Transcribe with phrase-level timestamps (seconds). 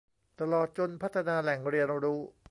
[0.39, 2.21] ตลอดจนพัฒนาแหล่งเรียนรู้